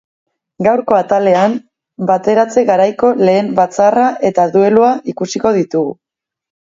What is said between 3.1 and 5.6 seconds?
lehen batzarra eta duelua ikusiko